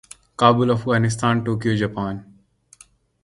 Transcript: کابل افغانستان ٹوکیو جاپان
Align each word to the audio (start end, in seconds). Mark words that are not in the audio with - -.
کابل 0.39 0.71
افغانستان 0.71 1.39
ٹوکیو 1.45 1.75
جاپان 1.77 2.15